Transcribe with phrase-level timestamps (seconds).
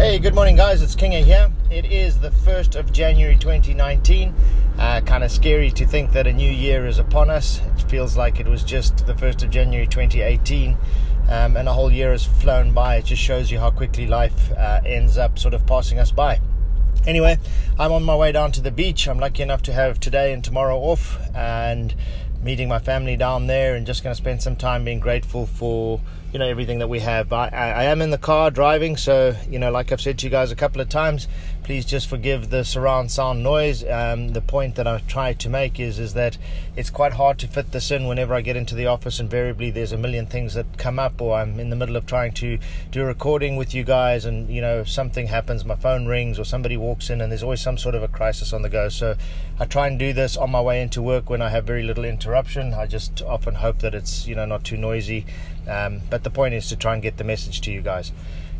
[0.00, 0.80] Hey, good morning, guys.
[0.80, 1.52] It's Kinga here.
[1.70, 4.34] It is the 1st of January 2019.
[4.78, 7.60] Uh, kind of scary to think that a new year is upon us.
[7.76, 10.78] It feels like it was just the 1st of January 2018,
[11.28, 12.96] um, and a whole year has flown by.
[12.96, 16.40] It just shows you how quickly life uh, ends up sort of passing us by.
[17.06, 17.38] Anyway,
[17.78, 19.06] I'm on my way down to the beach.
[19.06, 21.94] I'm lucky enough to have today and tomorrow off, and
[22.42, 26.00] meeting my family down there and just going to spend some time being grateful for
[26.32, 27.32] you know everything that we have.
[27.32, 30.26] I, I, I, am in the car driving so you know like i've said to
[30.26, 31.28] you guys a couple of times
[31.70, 33.84] please just forgive the surround sound noise.
[33.84, 36.36] Um, the point that i try to make is is that
[36.74, 39.20] it's quite hard to fit this in whenever i get into the office.
[39.20, 42.32] Invariably there's a million things that come up or i'm in the middle of trying
[42.32, 42.58] to
[42.90, 46.44] do a recording with you guys and you know something happens my phone rings or
[46.44, 48.88] somebody walks in and there's always some sort of a crisis on the go.
[48.88, 49.14] So
[49.60, 52.04] i try and do this on my way into work when i have very little
[52.04, 52.74] interruption.
[52.74, 55.24] I just often hope that it's you know not too noisy.
[55.68, 58.10] Um, but the point is to try and get the message to you guys.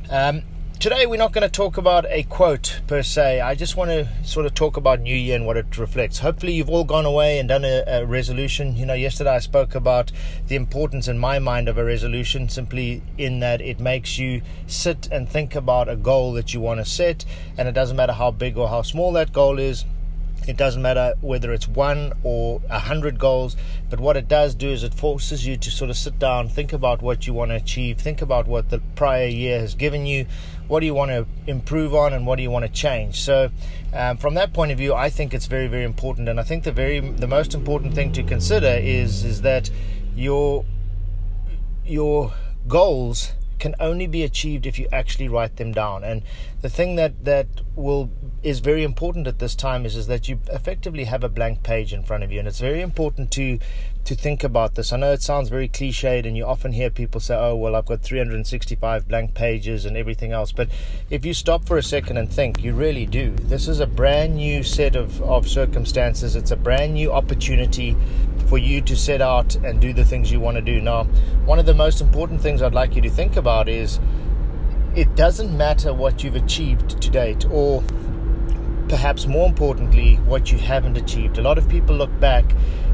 [0.09, 0.43] Um,
[0.81, 3.43] today, we're not going to talk about a quote per se.
[3.43, 6.21] I just want to sort of talk about New Year and what it reflects.
[6.21, 8.75] Hopefully, you've all gone away and done a, a resolution.
[8.77, 10.11] You know, yesterday I spoke about
[10.49, 15.07] the importance in my mind of a resolution simply in that it makes you sit
[15.13, 17.27] and think about a goal that you want to set,
[17.59, 19.85] and it doesn't matter how big or how small that goal is
[20.49, 23.57] it doesn't matter whether it's one or a hundred goals,
[23.91, 26.73] but what it does do is it forces you to sort of sit down, think
[26.73, 30.27] about what you want to achieve, think about what the prior year has given you,
[30.71, 33.21] what do you want to improve on, and what do you want to change.
[33.21, 33.51] So,
[33.93, 36.63] um, from that point of view, I think it's very, very important, and I think
[36.63, 39.69] the very the most important thing to consider is is that
[40.15, 40.65] your
[41.85, 42.33] your
[42.69, 46.05] goals can only be achieved if you actually write them down.
[46.05, 46.23] And
[46.61, 48.11] the thing that that will
[48.43, 51.93] is very important at this time is is that you effectively have a blank page
[51.93, 53.59] in front of you, and it's very important to
[54.05, 54.93] to think about this.
[54.93, 57.87] I know it sounds very cliched, and you often hear people say, "Oh, well, I've
[57.87, 60.69] got 365 blank pages and everything else." But
[61.11, 63.35] if you stop for a second and think, you really do.
[63.37, 66.37] This is a brand new set of of circumstances.
[66.37, 67.97] It's a brand new opportunity
[68.47, 70.81] for you to set out and do the things you want to do.
[70.81, 71.05] Now,
[71.45, 74.01] one of the most important things I'd like you to think about is
[74.95, 77.83] it doesn't matter what you've achieved to date, or
[78.89, 81.39] perhaps more importantly, what you haven't achieved.
[81.39, 82.45] A lot of people look back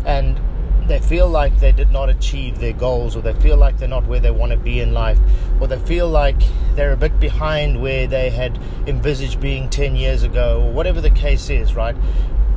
[0.05, 0.41] and
[0.89, 4.07] they feel like they did not achieve their goals, or they feel like they're not
[4.07, 5.19] where they want to be in life,
[5.61, 6.41] or they feel like
[6.75, 11.11] they're a bit behind where they had envisaged being 10 years ago, or whatever the
[11.11, 11.97] case is, right?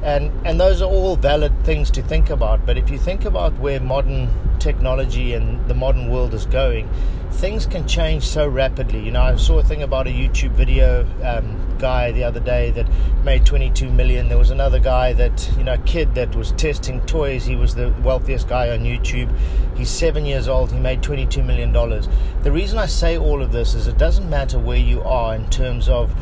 [0.03, 2.65] And and those are all valid things to think about.
[2.65, 4.29] But if you think about where modern
[4.59, 6.89] technology and the modern world is going
[7.31, 8.99] things can change so rapidly.
[8.99, 12.71] You know i saw a thing about a youtube video um, guy the other day
[12.71, 12.87] that
[13.23, 14.27] made 22 million.
[14.27, 17.45] There was another guy that you know a kid that was testing toys.
[17.45, 19.33] He was the wealthiest guy on youtube.
[19.77, 20.71] He's seven years old.
[20.71, 22.09] He made 22 million dollars.
[22.43, 25.49] The reason i say all of this is it doesn't matter where you are in
[25.49, 26.13] terms of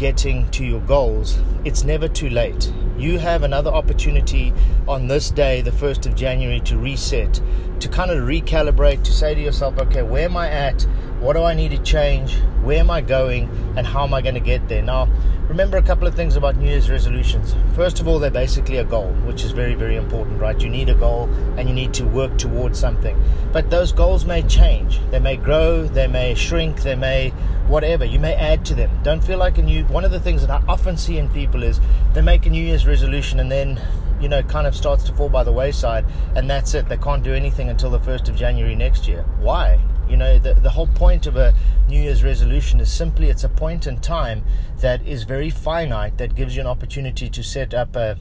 [0.00, 2.72] getting to your goals, it's never too late.
[2.96, 4.50] You have another opportunity
[4.88, 7.38] on this day, the 1st of January, to reset,
[7.80, 10.82] to kind of recalibrate, to say to yourself, okay, where am I at?
[11.20, 12.36] What do I need to change?
[12.62, 13.48] Where am I going?
[13.76, 14.82] And how am I going to get there?
[14.82, 15.08] Now,
[15.48, 17.54] remember a couple of things about New Year's resolutions.
[17.74, 20.58] First of all, they're basically a goal, which is very, very important, right?
[20.60, 21.24] You need a goal
[21.58, 23.22] and you need to work towards something.
[23.52, 25.00] But those goals may change.
[25.10, 27.32] They may grow, they may shrink, they may
[27.70, 28.04] whatever.
[28.04, 28.90] You may add to them.
[29.02, 29.84] Don't feel like a new.
[29.86, 31.80] One of the things that I often see in people is
[32.14, 33.80] they make a New Year's resolution and then
[34.20, 36.04] you know kind of starts to fall by the wayside,
[36.36, 36.88] and that's it.
[36.88, 39.24] They can't do anything until the first of January next year.
[39.40, 39.80] Why?
[40.08, 41.54] You know, the, the whole point of a
[41.88, 44.44] New Year's resolution is simply it's a point in time
[44.78, 48.18] that is very finite that gives you an opportunity to set up a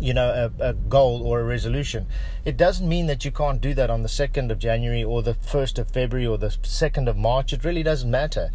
[0.00, 2.06] you know a, a, goal or a resolution
[2.44, 5.34] it doesn't mean that you can't do that on the 2nd of january or the
[5.34, 8.50] 1st of february or the 2nd of march it really doesn't matter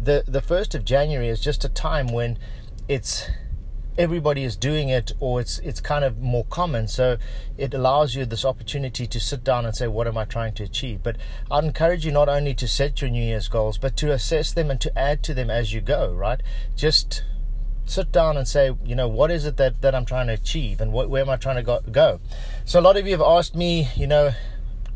[0.00, 2.38] the the 1st of january is just a time when
[2.86, 3.28] it's
[3.96, 6.88] everybody is doing it or it's it's kind of more common.
[6.88, 7.18] So
[7.56, 10.64] it allows you this opportunity to sit down and say what am i trying to
[10.64, 11.02] achieve?
[11.02, 11.16] But
[11.50, 14.70] i'd encourage you not only to set your new year's goals but to assess them
[14.70, 16.42] and to add to them as you go right?
[16.76, 17.24] Just
[17.86, 20.80] sit down and say you know what is it that that i'm trying to achieve
[20.80, 22.20] and what, where am i trying to go, go?
[22.64, 24.32] So a lot of you have asked me you know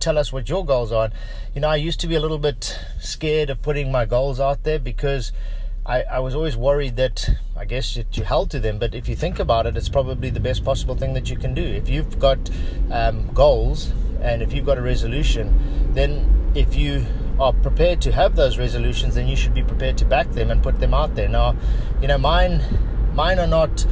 [0.01, 1.11] tell us what your goals are.
[1.55, 4.65] You know i used to be a little bit scared of putting my goals out
[4.65, 5.33] there because
[5.89, 9.09] I, I was always worried that I guess that you held to them, but if
[9.09, 11.63] you think about it, it's probably the best possible thing that you can do.
[11.63, 12.39] If you've got
[12.91, 13.91] um, goals
[14.21, 17.07] and if you've got a resolution, then if you
[17.41, 20.63] are prepared to have those resolutions, then you should be prepared to back them and
[20.63, 21.29] put them out there.
[21.29, 21.57] Now,
[22.03, 22.63] you know, mine,
[23.15, 23.87] mine are not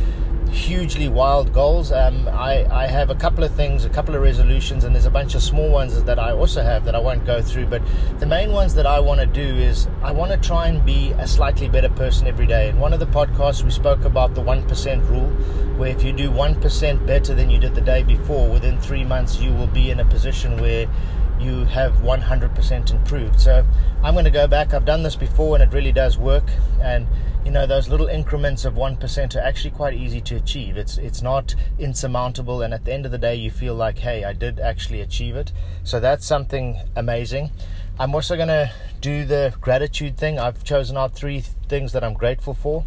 [0.48, 1.92] hugely wild goals.
[1.92, 5.10] Um, I, I have a couple of things, a couple of resolutions, and there's a
[5.10, 7.66] bunch of small ones that I also have that I won't go through.
[7.66, 7.82] But
[8.18, 11.12] the main ones that I want to do is I want to try and be
[11.12, 12.68] a slightly better person every day.
[12.68, 15.30] In one of the podcasts, we spoke about the 1% rule,
[15.76, 19.38] where if you do 1% better than you did the day before, within three months,
[19.38, 20.88] you will be in a position where
[21.40, 23.40] you have 100% improved.
[23.40, 23.64] So
[24.02, 24.74] I'm going to go back.
[24.74, 26.44] I've done this before and it really does work.
[26.80, 27.06] And
[27.44, 30.76] you know those little increments of 1% are actually quite easy to achieve.
[30.76, 34.24] It's it's not insurmountable and at the end of the day you feel like hey,
[34.24, 35.52] I did actually achieve it.
[35.84, 37.50] So that's something amazing.
[37.98, 40.38] I'm also going to do the gratitude thing.
[40.38, 42.84] I've chosen out three things that I'm grateful for.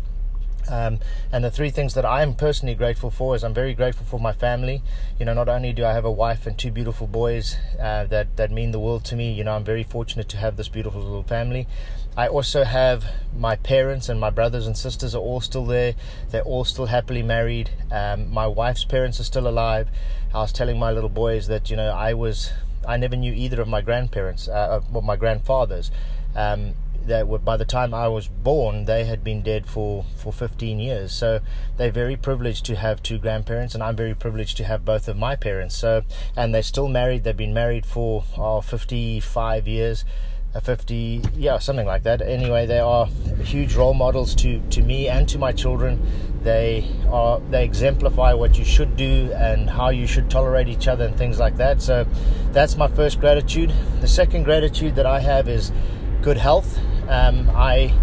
[0.69, 0.99] Um,
[1.31, 4.31] and the three things that I'm personally grateful for is I'm very grateful for my
[4.31, 4.81] family.
[5.19, 8.37] You know, not only do I have a wife and two beautiful boys uh, that
[8.37, 9.31] that mean the world to me.
[9.31, 11.67] You know, I'm very fortunate to have this beautiful little family.
[12.15, 13.05] I also have
[13.35, 15.95] my parents and my brothers and sisters are all still there.
[16.29, 17.69] They're all still happily married.
[17.91, 19.87] Um, my wife's parents are still alive.
[20.33, 22.51] I was telling my little boys that you know I was
[22.87, 25.91] I never knew either of my grandparents, uh, well, my grandfathers.
[26.35, 26.73] Um,
[27.09, 30.79] that were, by the time I was born, they had been dead for, for 15
[30.79, 31.11] years.
[31.11, 31.41] So
[31.77, 35.17] they're very privileged to have two grandparents, and I'm very privileged to have both of
[35.17, 35.75] my parents.
[35.75, 36.03] So,
[36.35, 37.23] and they're still married.
[37.23, 40.05] They've been married for oh, 55 years.
[40.51, 43.05] Uh, 50 yeah something like that anyway they are
[43.43, 46.01] huge role models to to me and to my children
[46.41, 51.05] they are they exemplify what you should do and how you should tolerate each other
[51.05, 52.03] and things like that so
[52.51, 53.71] that's my first gratitude
[54.01, 55.71] the second gratitude that i have is
[56.21, 56.79] good health.
[57.07, 57.93] Um, I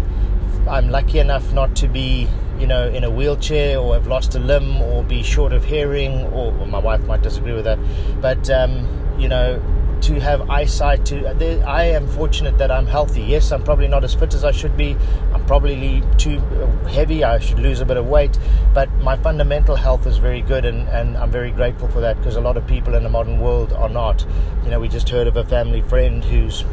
[0.69, 2.27] I'm lucky enough not to be
[2.59, 6.23] you know in a wheelchair or have lost a limb or be short of hearing
[6.25, 7.79] or well, my wife might disagree with that.
[8.21, 9.61] But um, you know
[10.01, 11.27] to have eyesight to
[11.65, 13.21] I am fortunate that I'm healthy.
[13.21, 14.95] Yes I'm probably not as fit as I should be.
[15.33, 16.39] I'm probably too
[16.89, 17.23] heavy.
[17.23, 18.37] I should lose a bit of weight.
[18.73, 22.35] But my fundamental health is very good and, and I'm very grateful for that because
[22.35, 24.25] a lot of people in the modern world are not.
[24.63, 26.63] You know we just heard of a family friend who's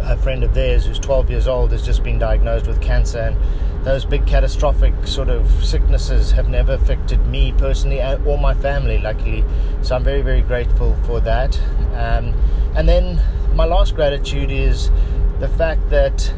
[0.00, 3.36] a friend of theirs who's 12 years old has just been diagnosed with cancer and
[3.84, 9.44] those big catastrophic sort of sicknesses have never affected me personally or my family luckily.
[9.82, 11.60] So i'm very very grateful for that.
[11.94, 12.34] Um,
[12.74, 13.20] and then
[13.54, 14.90] my last gratitude is
[15.38, 16.32] the fact that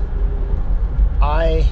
[1.21, 1.67] i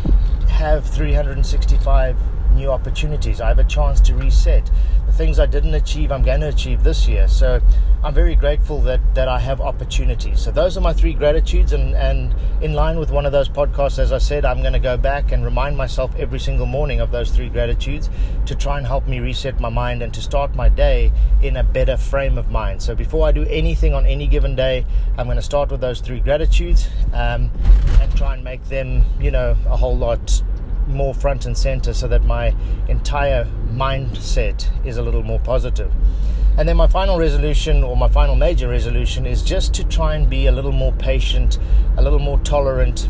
[0.49, 2.17] have 365
[2.55, 3.41] new opportunities.
[3.41, 4.71] I have a chance to reset
[5.17, 7.61] things i didn't achieve i'm going to achieve this year so
[8.07, 10.39] I'm very grateful that, that I have opportunities.
[10.39, 12.33] So those are my three gratitudes, and, and
[12.63, 15.33] in line with one of those podcasts, as I said, I'm going to go back
[15.33, 18.09] and remind myself every single morning of those three gratitudes
[18.45, 21.11] to try and help me reset my mind and to start my day
[21.43, 22.81] in a better frame of mind.
[22.81, 24.87] So before I do anything on any given day,
[25.19, 27.51] I'm going to start with those three gratitudes um,
[28.01, 30.45] and try and make them, you know, a whole lot
[30.87, 32.55] more front and center so that my
[32.89, 35.93] entire mindset is a little more positive.
[36.59, 40.29] And then my final resolution, or my final major resolution, is just to try and
[40.29, 41.59] be a little more patient,
[41.99, 43.09] a little more tolerant,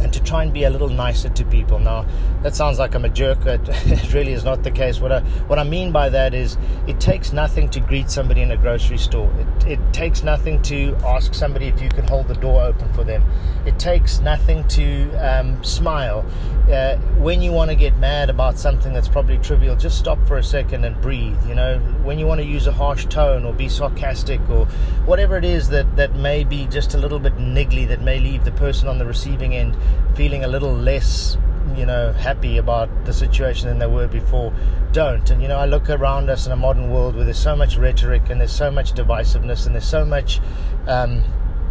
[0.00, 1.78] and to try and be a little nicer to people.
[1.78, 2.06] Now,
[2.42, 5.00] that sounds like I'm a jerk, but it really is not the case.
[5.00, 6.56] What I, what I mean by that is
[6.86, 10.96] it takes nothing to greet somebody in a grocery store, it, it takes nothing to
[11.04, 13.22] ask somebody if you can hold the door open for them,
[13.66, 16.24] it takes nothing to um, smile.
[16.70, 20.38] Uh, when you want to get mad about something that's probably trivial, just stop for
[20.38, 21.36] a second and breathe.
[21.46, 24.66] You know, when you want to use a harsh tone or be sarcastic or
[25.04, 28.44] whatever it is that, that may be just a little bit niggly that may leave
[28.44, 29.76] the person on the receiving end
[30.14, 31.36] feeling a little less
[31.76, 34.52] you know happy about the situation than they were before.
[34.92, 35.28] Don't.
[35.30, 37.76] And you know i look around us in a modern world where there's so much
[37.76, 40.40] rhetoric and there's so much divisiveness and there's so much
[40.88, 41.22] um,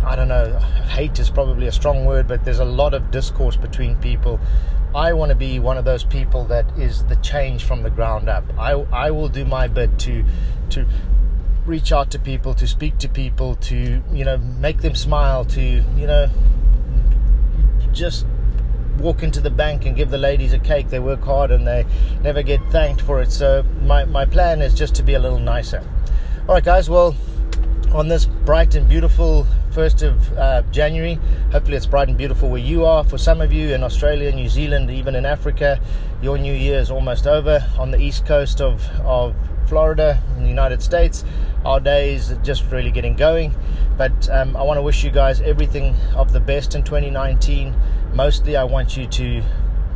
[0.05, 0.57] i don't know
[0.89, 4.39] hate is probably a strong word but there's a lot of discourse between people.
[4.95, 8.27] I want to be one of those people that is the change from the ground
[8.27, 8.43] up.
[8.57, 10.23] I i will do my bit to
[10.71, 10.87] to
[11.65, 15.61] reach out to people to speak to people to you know make them smile to
[15.61, 16.27] you know
[17.93, 18.25] just
[18.99, 20.89] walk into the bank and give the ladies a cake.
[20.89, 21.85] They work hard and they
[22.21, 23.31] never get thanked for it.
[23.31, 25.83] So my, my plan is just to be a little nicer.
[26.47, 26.89] All right, guys.
[26.89, 27.15] Well,
[27.93, 31.19] on this bright and beautiful 1st of uh, January,
[31.51, 33.03] hopefully it's bright and beautiful where you are.
[33.03, 35.79] For some of you in Australia, New Zealand, even in Africa,
[36.21, 37.65] your new year is almost over.
[37.77, 39.35] On the east coast of, of
[39.67, 41.23] Florida in the United States,
[41.65, 43.53] our days just really getting going.
[43.97, 47.75] But um, I want to wish you guys everything of the best in 2019.
[48.13, 49.43] Mostly, I want you to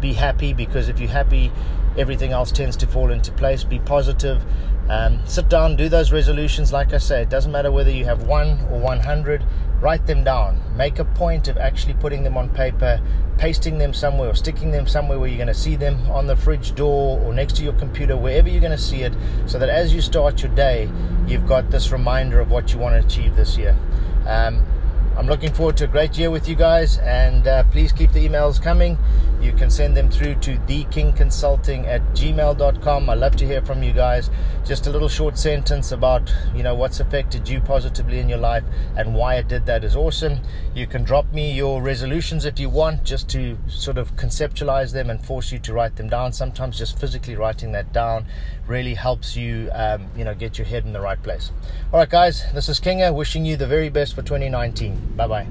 [0.01, 1.51] be happy because if you're happy,
[1.97, 3.63] everything else tends to fall into place.
[3.63, 4.43] Be positive.
[4.89, 6.73] Um, sit down, do those resolutions.
[6.73, 9.45] Like I say, it doesn't matter whether you have one or 100.
[9.83, 10.57] Write them down.
[10.77, 13.01] Make a point of actually putting them on paper,
[13.37, 16.37] pasting them somewhere, or sticking them somewhere where you're going to see them on the
[16.37, 19.13] fridge door or next to your computer, wherever you're going to see it,
[19.45, 20.89] so that as you start your day,
[21.27, 23.77] you've got this reminder of what you want to achieve this year.
[24.25, 24.65] Um,
[25.15, 28.27] I'm looking forward to a great year with you guys, and uh, please keep the
[28.27, 28.97] emails coming.
[29.39, 33.09] You can send them through to thekingconsulting at gmail.com.
[33.09, 34.31] I love to hear from you guys.
[34.65, 38.63] Just a little short sentence about you know what's affected you positively in your life
[38.95, 40.39] and why it did that is awesome.
[40.73, 45.09] You can drop me your resolutions if you want, just to sort of conceptualize them
[45.09, 46.33] and force you to write them down.
[46.33, 48.25] Sometimes just physically writing that down
[48.65, 51.51] really helps you um, you know get your head in the right place.
[51.91, 55.02] All right, guys, this is Kinga wishing you the very best for 2019.
[55.15, 55.47] Bye bye.